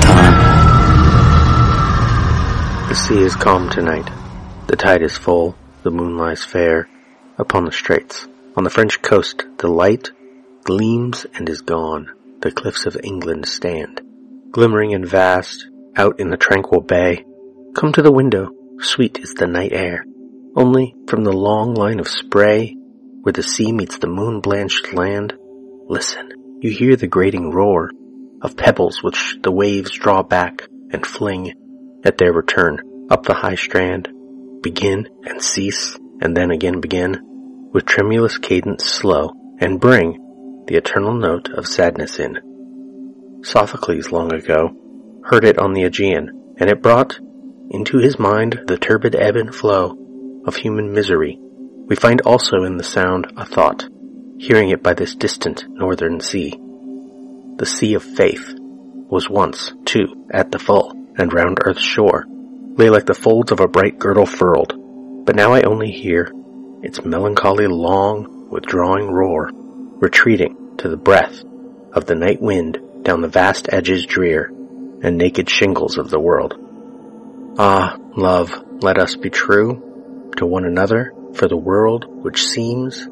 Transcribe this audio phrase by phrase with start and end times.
[0.00, 0.34] Time.
[2.88, 4.10] The sea is calm tonight.
[4.66, 5.56] The tide is full.
[5.82, 6.88] The moon lies fair
[7.36, 8.26] upon the straits.
[8.56, 10.10] On the French coast, the light
[10.64, 12.10] gleams and is gone.
[12.40, 14.00] The cliffs of England stand,
[14.52, 15.66] glimmering and vast,
[15.96, 17.24] out in the tranquil bay.
[17.74, 18.50] Come to the window.
[18.80, 20.07] Sweet is the night air.
[20.58, 22.74] Only from the long line of spray,
[23.22, 25.32] where the sea meets the moon blanched land,
[25.86, 26.58] listen.
[26.60, 27.92] You hear the grating roar
[28.42, 31.54] of pebbles which the waves draw back and fling
[32.04, 34.08] at their return up the high strand,
[34.60, 39.30] begin and cease, and then again begin, with tremulous cadence slow,
[39.60, 43.40] and bring the eternal note of sadness in.
[43.44, 44.74] Sophocles long ago
[45.22, 47.20] heard it on the Aegean, and it brought
[47.70, 49.96] into his mind the turbid ebb and flow
[50.48, 51.38] of human misery.
[51.86, 53.86] We find also in the sound a thought,
[54.38, 56.58] hearing it by this distant northern sea.
[57.56, 62.26] The sea of faith was once, too, at the full, and round earth's shore
[62.78, 64.72] lay like the folds of a bright girdle furled,
[65.26, 66.32] but now I only hear
[66.82, 71.42] its melancholy long withdrawing roar, retreating to the breath
[71.92, 74.52] of the night wind down the vast edges drear
[75.02, 76.54] and naked shingles of the world.
[77.58, 79.87] Ah, love, let us be true
[80.38, 83.08] to one another, for the world which seems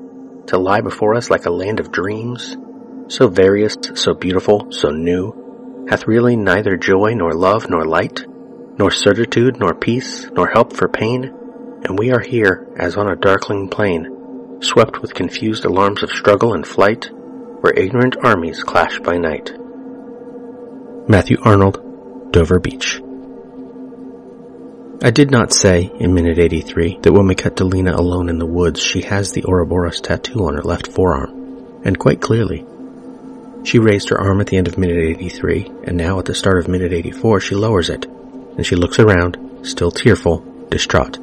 [0.47, 2.57] to lie before us like a land of dreams,
[3.09, 8.25] so various, so beautiful, so new, hath really neither joy nor love nor light,
[8.79, 11.33] nor certitude nor peace, nor help for pain,
[11.85, 16.55] and we are here as on a darkling plain, swept with confused alarms of struggle
[16.55, 17.11] and flight,
[17.61, 19.53] where ignorant armies clash by night.
[21.09, 23.01] Matthew Arnold, Dover Beach.
[25.02, 28.39] I did not say, in minute 83, that when we cut to Lena alone in
[28.39, 32.64] the woods, she has the Ouroboros tattoo on her left forearm, and quite clearly.
[33.62, 36.58] She raised her arm at the end of minute 83, and now at the start
[36.58, 40.39] of minute 84 she lowers it, and she looks around, still tearful,
[40.70, 41.18] distraught.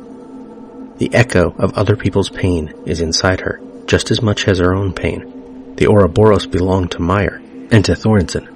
[1.00, 4.94] The echo of other people's pain is inside her, just as much as her own
[4.94, 5.76] pain.
[5.78, 7.42] The Ouroboros belonged to Meyer,
[7.72, 8.53] and to Thorensen,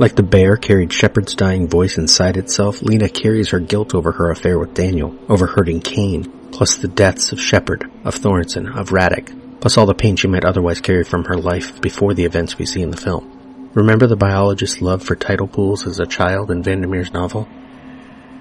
[0.00, 4.30] like the bear carried Sheppard's dying voice inside itself, Lena carries her guilt over her
[4.30, 9.60] affair with Daniel, over hurting Kane, plus the deaths of Sheppard, of Thornton, of Radek,
[9.60, 12.64] plus all the pain she might otherwise carry from her life before the events we
[12.64, 13.70] see in the film.
[13.74, 17.46] Remember the biologist's love for tidal pools as a child in VanderMeer's novel?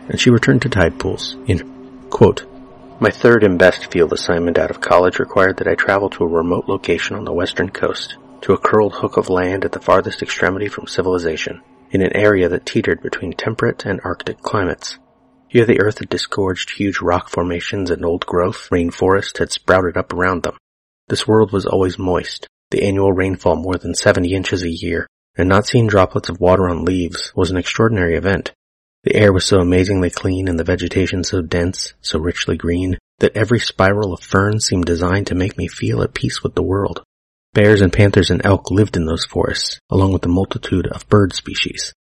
[0.08, 2.46] And she returned to tide pools in, quote,
[3.02, 6.28] my third and best field assignment out of college required that I travel to a
[6.28, 10.22] remote location on the western coast to a curled hook of land at the farthest
[10.22, 11.61] extremity from civilization,
[11.91, 14.97] in an area that teetered between temperate and arctic climates.
[15.47, 20.13] Here the earth had disgorged huge rock formations and old growth, rainforest had sprouted up
[20.13, 20.57] around them.
[21.07, 25.50] This world was always moist, the annual rainfall more than 70 inches a year, and
[25.50, 28.51] not seeing droplets of water on leaves was an extraordinary event.
[29.03, 33.35] The air was so amazingly clean and the vegetation so dense, so richly green, that
[33.35, 37.01] every spiral of fern seemed designed to make me feel at peace with the world.
[37.54, 41.34] Bears and panthers and elk lived in those forests, along with a multitude of bird
[41.34, 41.94] species.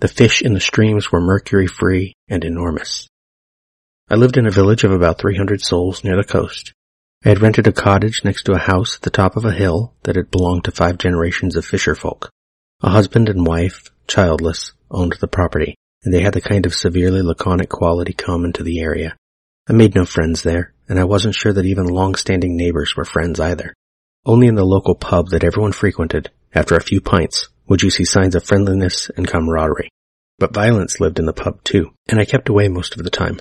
[0.00, 3.06] The fish in the streams were mercury free and enormous.
[4.10, 6.72] I lived in a village of about 300 souls near the coast.
[7.24, 9.94] I had rented a cottage next to a house at the top of a hill
[10.02, 12.30] that had belonged to five generations of fisher folk.
[12.82, 17.22] A husband and wife, childless, owned the property, and they had the kind of severely
[17.22, 19.16] laconic quality common to the area.
[19.68, 23.40] I made no friends there, and I wasn't sure that even long-standing neighbors were friends
[23.40, 23.72] either.
[24.26, 28.04] Only in the local pub that everyone frequented, after a few pints, would you see
[28.04, 29.88] signs of friendliness and camaraderie.
[30.40, 33.38] But violence lived in the pub too, and I kept away most of the time.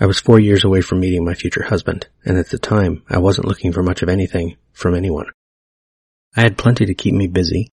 [0.00, 3.18] I was four years away from meeting my future husband, and at the time I
[3.18, 5.26] wasn't looking for much of anything from anyone.
[6.34, 7.68] I had plenty to keep me busy.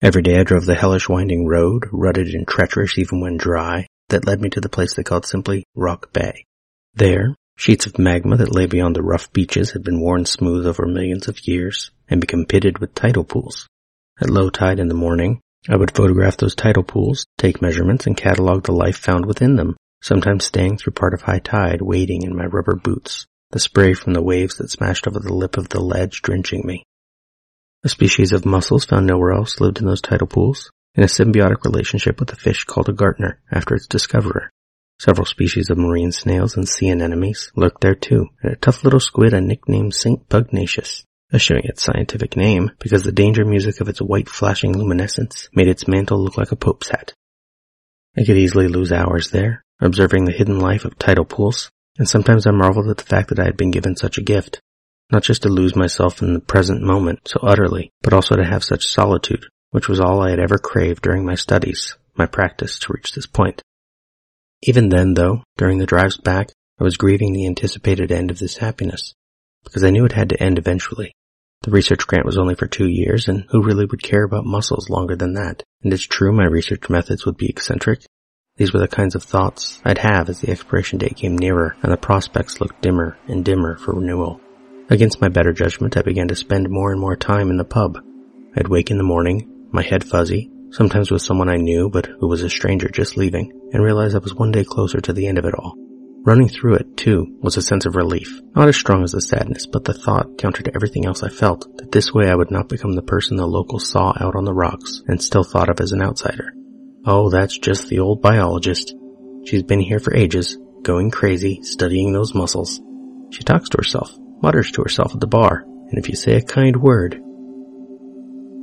[0.00, 4.24] Every day I drove the hellish winding road, rutted and treacherous even when dry, that
[4.24, 6.44] led me to the place they called simply Rock Bay.
[6.94, 10.86] There, Sheets of magma that lay beyond the rough beaches had been worn smooth over
[10.86, 13.68] millions of years and become pitted with tidal pools.
[14.20, 18.16] At low tide in the morning, I would photograph those tidal pools, take measurements, and
[18.16, 22.36] catalog the life found within them, sometimes staying through part of high tide, wading in
[22.36, 25.80] my rubber boots, the spray from the waves that smashed over the lip of the
[25.80, 26.84] ledge drenching me.
[27.82, 31.64] A species of mussels found nowhere else lived in those tidal pools, in a symbiotic
[31.64, 34.50] relationship with a fish called a gartner after its discoverer.
[34.98, 39.00] Several species of marine snails and sea anemones lurked there too, and a tough little
[39.00, 40.28] squid I nicknamed St.
[40.28, 45.68] Pugnacious, eschewing its scientific name because the danger music of its white flashing luminescence made
[45.68, 47.12] its mantle look like a pope's hat.
[48.16, 52.46] I could easily lose hours there, observing the hidden life of tidal pools, and sometimes
[52.46, 54.60] I marveled at the fact that I had been given such a gift.
[55.10, 58.64] Not just to lose myself in the present moment so utterly, but also to have
[58.64, 62.92] such solitude, which was all I had ever craved during my studies, my practice to
[62.92, 63.60] reach this point.
[64.62, 68.56] Even then, though, during the drives back, I was grieving the anticipated end of this
[68.56, 69.14] happiness,
[69.62, 71.12] because I knew it had to end eventually.
[71.62, 74.90] The research grant was only for two years, and who really would care about mussels
[74.90, 75.62] longer than that?
[75.82, 78.04] And it's true my research methods would be eccentric.
[78.56, 81.90] These were the kinds of thoughts I'd have as the expiration date came nearer and
[81.90, 84.40] the prospects looked dimmer and dimmer for renewal.
[84.90, 87.98] Against my better judgment, I began to spend more and more time in the pub.
[88.56, 92.28] I'd wake in the morning, my head fuzzy, sometimes with someone I knew but who
[92.28, 95.38] was a stranger just leaving, and realize I was one day closer to the end
[95.38, 95.76] of it all.
[96.26, 98.40] Running through it, too, was a sense of relief.
[98.56, 101.92] Not as strong as the sadness, but the thought, countered everything else I felt, that
[101.92, 105.02] this way I would not become the person the locals saw out on the rocks
[105.06, 106.54] and still thought of as an outsider.
[107.06, 108.94] Oh, that's just the old biologist.
[109.44, 112.80] She's been here for ages, going crazy, studying those mussels.
[113.30, 114.10] She talks to herself,
[114.42, 117.20] mutters to herself at the bar, and if you say a kind word.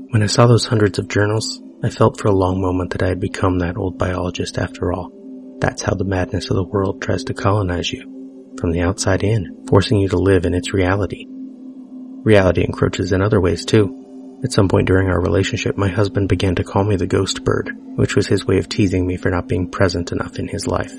[0.09, 3.07] When I saw those hundreds of journals, I felt for a long moment that I
[3.07, 5.11] had become that old biologist after all.
[5.59, 9.65] That's how the madness of the world tries to colonize you, from the outside in,
[9.67, 11.25] forcing you to live in its reality.
[11.27, 14.39] Reality encroaches in other ways too.
[14.43, 17.71] At some point during our relationship, my husband began to call me the ghost bird,
[17.95, 20.93] which was his way of teasing me for not being present enough in his life.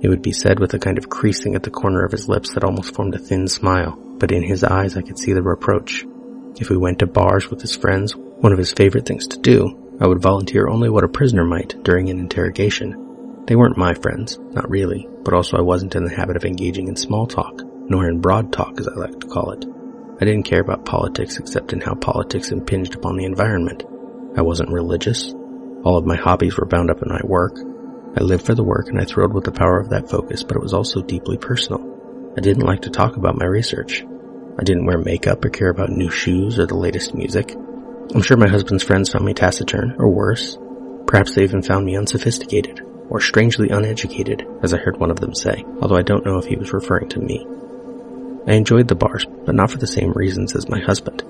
[0.00, 2.54] It would be said with a kind of creasing at the corner of his lips
[2.54, 6.04] that almost formed a thin smile, but in his eyes I could see the reproach.
[6.60, 9.89] If we went to bars with his friends, one of his favorite things to do,
[10.00, 13.10] I would volunteer only what a prisoner might during an interrogation,
[13.50, 16.86] they weren't my friends, not really, but also I wasn't in the habit of engaging
[16.86, 19.66] in small talk, nor in broad talk as I like to call it.
[20.20, 23.82] I didn't care about politics except in how politics impinged upon the environment.
[24.36, 25.34] I wasn't religious.
[25.82, 27.58] All of my hobbies were bound up in my work.
[28.16, 30.56] I lived for the work and I thrilled with the power of that focus, but
[30.56, 32.32] it was also deeply personal.
[32.36, 34.04] I didn't like to talk about my research.
[34.60, 37.56] I didn't wear makeup or care about new shoes or the latest music.
[38.12, 40.58] I'm sure my husband's friends found me taciturn, or worse.
[41.06, 45.34] Perhaps they even found me unsophisticated or strangely uneducated, as I heard one of them
[45.34, 47.46] say, although I don't know if he was referring to me.
[48.46, 51.22] I enjoyed the bars, but not for the same reasons as my husband.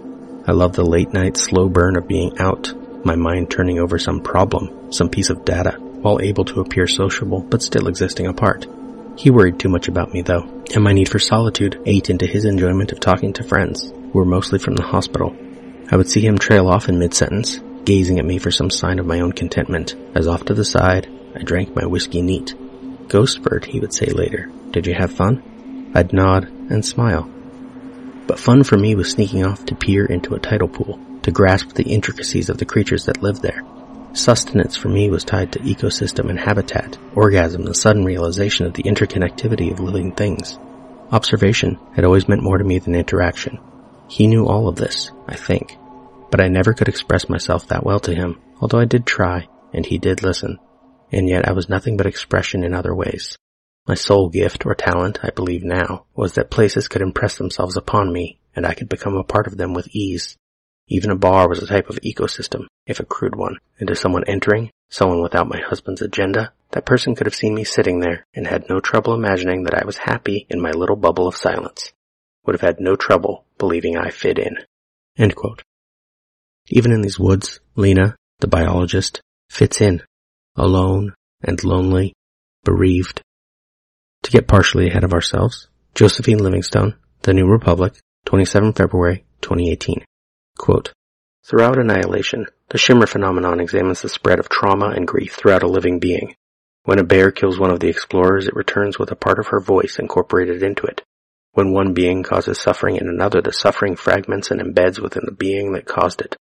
[0.47, 2.73] I loved the late night slow burn of being out,
[3.05, 7.41] my mind turning over some problem, some piece of data, while able to appear sociable
[7.41, 8.67] but still existing apart.
[9.17, 12.44] He worried too much about me though, and my need for solitude ate into his
[12.44, 15.37] enjoyment of talking to friends, who were mostly from the hospital.
[15.90, 19.06] I would see him trail off in mid-sentence, gazing at me for some sign of
[19.06, 22.54] my own contentment, as off to the side, I drank my whiskey neat.
[23.08, 24.50] Ghostbird, he would say later.
[24.70, 25.90] Did you have fun?
[25.94, 27.28] I'd nod and smile.
[28.26, 31.72] But fun for me was sneaking off to peer into a tidal pool, to grasp
[31.72, 33.64] the intricacies of the creatures that lived there.
[34.12, 38.84] Sustenance for me was tied to ecosystem and habitat, orgasm the sudden realization of the
[38.84, 40.58] interconnectivity of living things.
[41.10, 43.58] Observation had always meant more to me than interaction.
[44.08, 45.76] He knew all of this, I think,
[46.31, 49.85] but I never could express myself that well to him, although I did try, and
[49.85, 50.59] he did listen
[51.12, 53.37] and yet I was nothing but expression in other ways.
[53.87, 58.12] My sole gift or talent, I believe now, was that places could impress themselves upon
[58.12, 60.37] me, and I could become a part of them with ease.
[60.88, 64.25] Even a bar was a type of ecosystem, if a crude one, and to someone
[64.27, 68.47] entering, someone without my husband's agenda, that person could have seen me sitting there and
[68.47, 71.93] had no trouble imagining that I was happy in my little bubble of silence.
[72.44, 74.56] Would have had no trouble believing I fit in.
[76.72, 80.03] Even in these woods, Lena, the biologist, fits in
[80.55, 82.12] alone and lonely,
[82.62, 83.22] bereaved.
[84.22, 87.94] To get partially ahead of ourselves, Josephine Livingstone, The New Republic,
[88.27, 90.05] 27 February 2018.
[90.58, 90.93] Quote,
[91.44, 95.98] Throughout Annihilation, the Shimmer phenomenon examines the spread of trauma and grief throughout a living
[95.98, 96.34] being.
[96.84, 99.58] When a bear kills one of the explorers, it returns with a part of her
[99.58, 101.03] voice incorporated into it.
[101.53, 105.72] When one being causes suffering in another, the suffering fragments and embeds within the being
[105.72, 106.36] that caused it.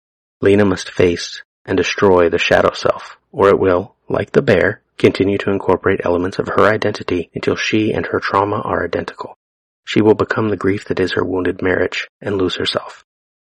[0.40, 5.38] Lena must face and destroy the shadow self, or it will, like the bear, continue
[5.38, 9.36] to incorporate elements of her identity until she and her trauma are identical.
[9.84, 13.04] She will become the grief that is her wounded marriage and lose herself.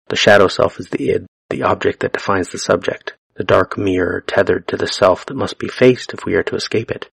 [0.09, 4.23] The shadow self is the id, the object that defines the subject, the dark mirror
[4.27, 7.09] tethered to the self that must be faced if we are to escape it.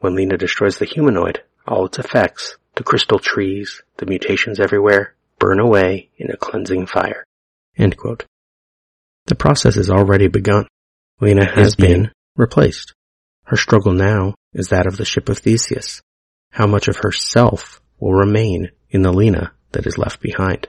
[0.00, 5.60] When Lena destroys the humanoid, all its effects, the crystal trees, the mutations everywhere, burn
[5.60, 7.24] away in a cleansing fire.
[9.28, 10.66] The process has already begun.
[11.20, 12.94] Lena has been replaced.
[13.44, 16.00] Her struggle now is that of the ship of Theseus.
[16.50, 20.68] How much of herself will remain in the Lena that is left behind?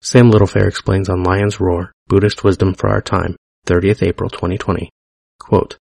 [0.00, 3.36] Sam Littlefair explains on Lion's Roar, Buddhist Wisdom for Our Time,
[3.66, 4.88] 30th April 2020.
[5.38, 5.76] Quote,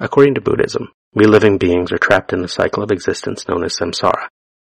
[0.00, 3.78] According to Buddhism, we living beings are trapped in the cycle of existence known as
[3.78, 4.26] samsara.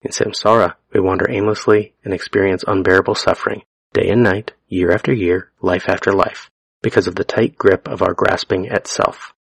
[0.04, 5.52] In samsara, we wander aimlessly and experience unbearable suffering, day and night, year after year,
[5.62, 6.50] life after life,
[6.82, 9.34] because of the tight grip of our grasping at self.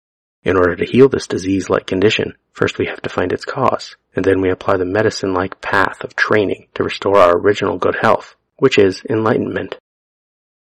[0.45, 4.25] In order to heal this disease-like condition, first we have to find its cause, and
[4.25, 8.79] then we apply the medicine-like path of training to restore our original good health, which
[8.79, 9.77] is enlightenment.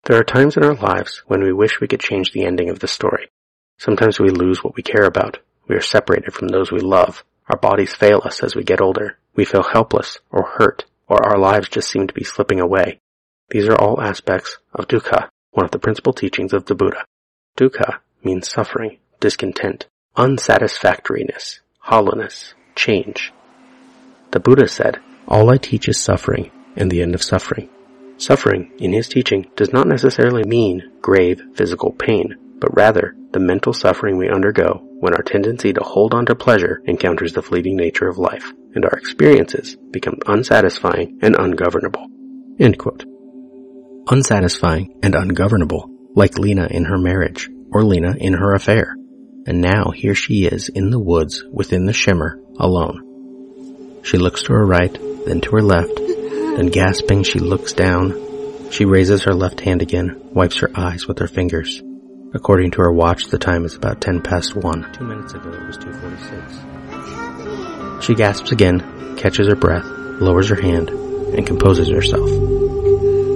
[0.05, 2.79] There are times in our lives when we wish we could change the ending of
[2.79, 3.29] the story.
[3.77, 5.39] Sometimes we lose what we care about.
[5.67, 7.23] We are separated from those we love.
[7.49, 9.17] Our bodies fail us as we get older.
[9.35, 12.99] We feel helpless or hurt, or our lives just seem to be slipping away.
[13.49, 17.05] These are all aspects of dukkha, one of the principal teachings of the Buddha.
[17.57, 19.87] Dukkha means suffering, discontent,
[20.17, 23.31] unsatisfactoriness, hollowness, change.
[24.31, 27.69] The Buddha said, All I teach is suffering and the end of suffering.
[28.17, 33.73] Suffering, in his teaching, does not necessarily mean grave physical pain, but rather the mental
[33.73, 38.07] suffering we undergo when our tendency to hold on to pleasure encounters the fleeting nature
[38.07, 42.07] of life, and our experiences become unsatisfying and ungovernable.
[44.09, 48.95] Unsatisfying and ungovernable, like Lena in her marriage, or Lena in her affair.
[49.45, 53.99] And now here she is in the woods within the shimmer, alone.
[54.03, 58.13] She looks to her right, then to her left, then gasping she looks down.
[58.71, 61.83] She raises her left hand again, wipes her eyes with her fingers.
[62.33, 64.89] According to her watch, the time is about ten past one.
[64.93, 68.03] Two minutes ago it was 2.46.
[68.03, 72.29] She gasps again, catches her breath, lowers her hand, and composes herself.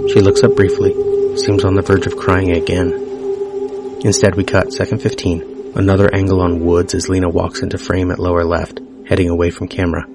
[0.09, 0.91] She looks up briefly,
[1.37, 2.91] seems on the verge of crying again.
[4.03, 8.19] Instead we cut, second 15, another angle on Woods as Lena walks into frame at
[8.19, 10.05] lower left, heading away from camera.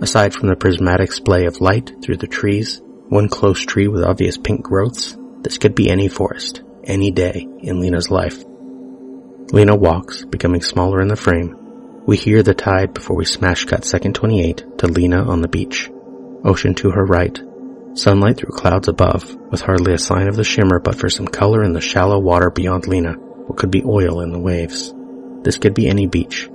[0.00, 4.36] Aside from the prismatic splay of light through the trees, one close tree with obvious
[4.36, 8.42] pink growths, this could be any forest any day in Lena's life.
[9.52, 11.56] Lena walks, becoming smaller in the frame.
[12.06, 15.90] We hear the tide before we smash cut second 28 to Lena on the beach.
[16.44, 17.40] Ocean to her right.
[17.94, 21.64] Sunlight through clouds above, with hardly a sign of the shimmer but for some color
[21.64, 24.94] in the shallow water beyond Lena, what could be oil in the waves.
[25.42, 26.48] This could be any beach.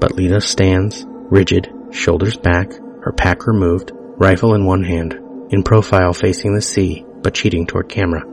[0.00, 5.14] But Lena stands, rigid, shoulders back, her pack removed, rifle in one hand,
[5.50, 8.24] in profile facing the sea, but cheating toward camera.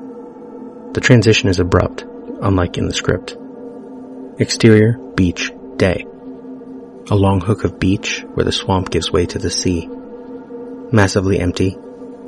[0.94, 2.06] The transition is abrupt,
[2.42, 3.38] unlike in the script.
[4.40, 6.06] Exterior, beach, day.
[7.12, 9.88] A long hook of beach where the swamp gives way to the sea.
[10.92, 11.78] Massively empty,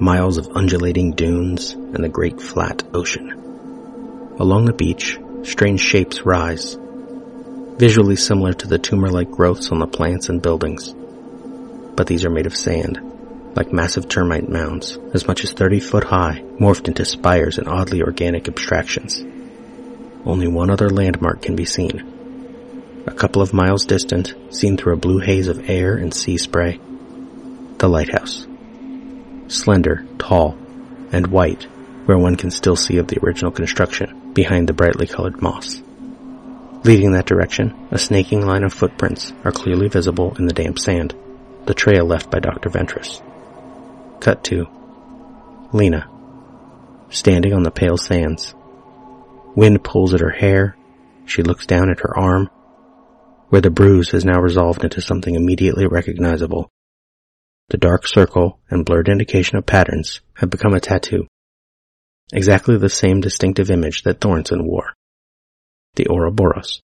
[0.02, 3.32] miles of undulating dunes, and the great flat ocean.
[4.40, 6.78] Along the beach, strange shapes rise,
[7.78, 10.94] visually similar to the tumor-like growths on the plants and buildings.
[11.96, 13.00] But these are made of sand,
[13.56, 18.02] like massive termite mounds, as much as 30 foot high, morphed into spires and oddly
[18.02, 19.22] organic abstractions.
[20.26, 23.04] Only one other landmark can be seen.
[23.08, 26.80] A couple of miles distant, seen through a blue haze of air and sea spray.
[27.78, 28.46] The lighthouse.
[29.50, 30.58] Slender, tall,
[31.12, 31.64] and white,
[32.06, 35.82] where one can still see of the original construction, behind the brightly colored moss.
[36.84, 41.16] Leading that direction, a snaking line of footprints are clearly visible in the damp sand,
[41.66, 42.70] the trail left by Dr.
[42.70, 43.22] Ventress.
[44.22, 44.68] Cut to
[45.74, 46.08] Lena,
[47.10, 48.54] standing on the pale sands.
[49.56, 50.78] Wind pulls at her hair.
[51.26, 52.50] She looks down at her arm,
[53.50, 56.72] where the bruise has now resolved into something immediately recognizable.
[57.70, 61.28] The dark circle and blurred indication of patterns have become a tattoo.
[62.34, 64.94] Exactly the same distinctive image that Thornton wore.
[65.96, 66.82] The Ouroboros.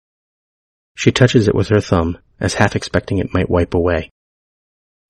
[0.97, 4.11] She touches it with her thumb, as half expecting it might wipe away.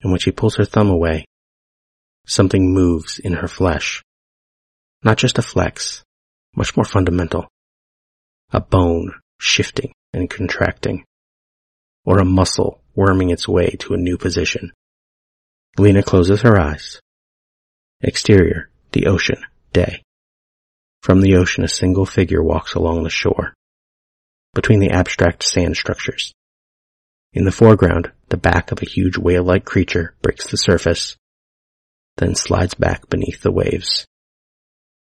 [0.01, 1.25] And when she pulls her thumb away,
[2.27, 4.03] Something moves in her flesh.
[5.03, 6.03] Not just a flex,
[6.55, 7.47] much more fundamental.
[8.51, 11.03] A bone shifting and contracting.
[12.03, 14.71] Or a muscle worming its way to a new position.
[15.77, 16.99] Lena closes her eyes.
[18.01, 19.41] Exterior, the ocean,
[19.73, 20.01] day.
[21.01, 23.53] From the ocean a single figure walks along the shore.
[24.53, 26.33] Between the abstract sand structures.
[27.33, 31.17] In the foreground, the back of a huge whale-like creature breaks the surface
[32.17, 34.05] then slides back beneath the waves.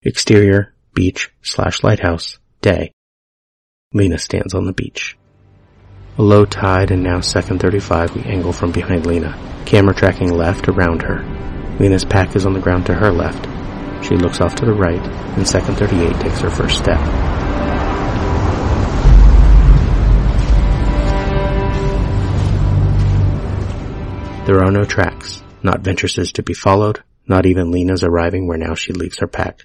[0.02, 2.92] Exterior, beach slash lighthouse, day.
[3.92, 5.16] Lena stands on the beach.
[6.18, 11.02] Low tide and now second 35 we angle from behind Lena, camera tracking left around
[11.02, 11.22] her.
[11.78, 13.46] Lena's pack is on the ground to her left.
[14.04, 15.00] She looks off to the right,
[15.36, 17.00] and second 38 takes her first step.
[24.46, 28.74] There are no tracks not Ventress's to be followed, not even Lena's arriving where now
[28.74, 29.64] she leaves her pack.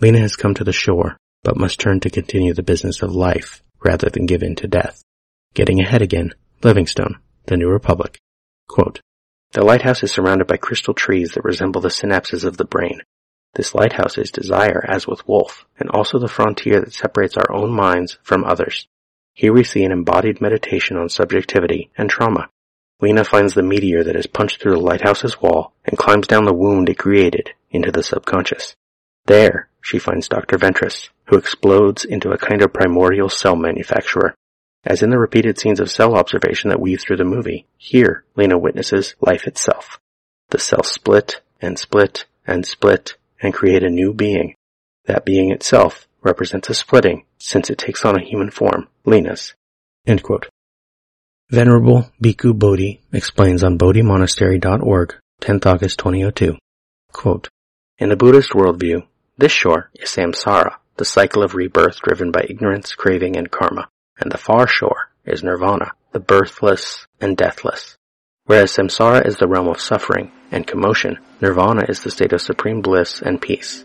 [0.00, 3.62] Lena has come to the shore, but must turn to continue the business of life
[3.84, 5.02] rather than give in to death.
[5.54, 6.32] Getting ahead again,
[6.62, 8.18] Livingstone, the New Republic.
[8.68, 9.00] Quote,
[9.52, 13.02] The lighthouse is surrounded by crystal trees that resemble the synapses of the brain.
[13.54, 17.70] This lighthouse is desire, as with Woolf, and also the frontier that separates our own
[17.70, 18.86] minds from others.
[19.34, 22.48] Here we see an embodied meditation on subjectivity and trauma.
[23.02, 26.54] Lena finds the meteor that has punched through the lighthouse's wall and climbs down the
[26.54, 28.74] wound it created into the subconscious.
[29.26, 30.56] There, she finds Dr.
[30.56, 34.34] Ventress, who explodes into a kind of primordial cell manufacturer.
[34.84, 38.58] As in the repeated scenes of cell observation that weave through the movie, here Lena
[38.58, 40.00] witnesses life itself.
[40.50, 44.54] The cells split and split and split and create a new being.
[45.06, 49.54] That being itself represents a splitting since it takes on a human form, Lena's.
[51.50, 56.56] Venerable Bhikkhu Bodhi explains on bodhimonastery.org, 10th August 2002,
[57.12, 57.48] quote,
[57.98, 62.94] In the Buddhist worldview, this shore is samsara, the cycle of rebirth driven by ignorance,
[62.94, 63.88] craving, and karma,
[64.18, 67.96] and the far shore is nirvana, the birthless and deathless.
[68.44, 72.82] Whereas samsara is the realm of suffering and commotion, nirvana is the state of supreme
[72.82, 73.84] bliss and peace.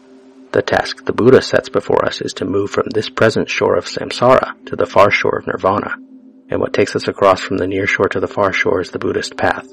[0.52, 3.86] The task the Buddha sets before us is to move from this present shore of
[3.86, 5.96] samsara to the far shore of nirvana,
[6.50, 9.00] and what takes us across from the near shore to the far shore is the
[9.00, 9.68] Buddhist path.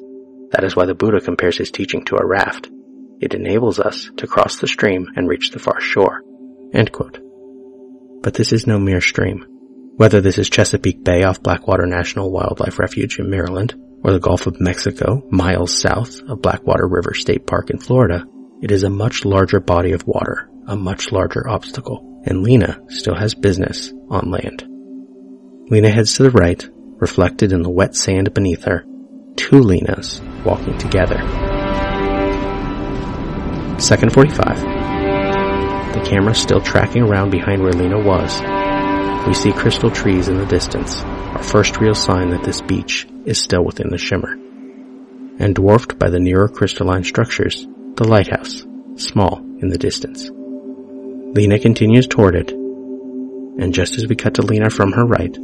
[0.51, 2.69] That is why the Buddha compares his teaching to a raft.
[3.21, 6.21] It enables us to cross the stream and reach the far shore.
[8.23, 9.47] But this is no mere stream.
[9.97, 14.49] Whether this is Chesapeake Bay off Blackwater National Wildlife Refuge in Maryland, or the Gulf
[14.49, 18.27] of Mexico, miles south of Blackwater River State Park in Florida,
[18.61, 23.15] it is a much larger body of water, a much larger obstacle, and Lena still
[23.15, 24.65] has business on land.
[25.71, 28.85] Lena heads to the right, reflected in the wet sand beneath her.
[29.37, 31.19] Two Lenas walking together.
[33.79, 34.59] Second 45.
[35.95, 38.64] The camera still tracking around behind where Lena was.
[39.27, 43.39] We see crystal trees in the distance, our first real sign that this beach is
[43.39, 44.33] still within the shimmer.
[45.39, 47.67] And dwarfed by the nearer crystalline structures,
[47.97, 48.65] the lighthouse,
[48.97, 50.31] small in the distance.
[50.31, 55.37] Lena continues toward it, and just as we cut to Lena from her right,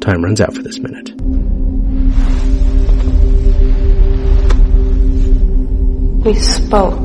[0.00, 1.10] Time runs out for this minute.
[6.24, 6.98] We spoke.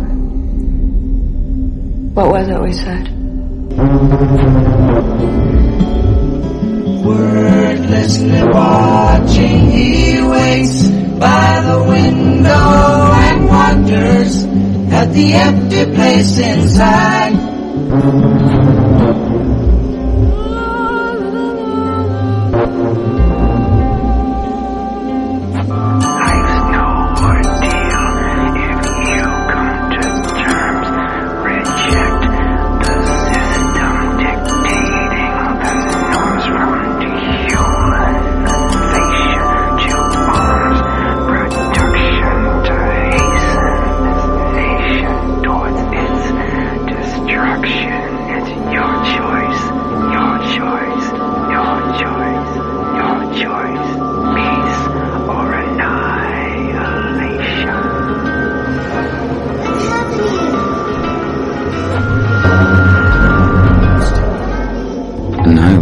[2.14, 3.10] What was it we said?
[8.04, 10.90] Wordlessly watching, he waits
[11.20, 14.44] by the window and wonders
[14.92, 17.54] at the empty place inside.